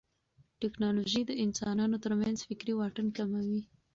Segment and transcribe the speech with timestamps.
[0.61, 3.61] ټیکنالوژي د انسانانو ترمنځ فکري واټن کموي.